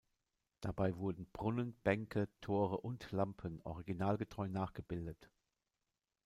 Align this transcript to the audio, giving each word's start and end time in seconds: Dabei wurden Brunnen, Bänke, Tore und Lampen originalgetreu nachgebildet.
Dabei 0.61 0.95
wurden 0.97 1.27
Brunnen, 1.31 1.75
Bänke, 1.83 2.27
Tore 2.41 2.77
und 2.77 3.11
Lampen 3.11 3.61
originalgetreu 3.61 4.47
nachgebildet. 4.49 5.29